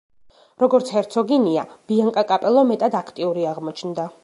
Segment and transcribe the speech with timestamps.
[0.63, 4.11] როგორც ჰერცოგინია, ბიანკა კაპელო მეტად აქტიური აღმოჩნდა.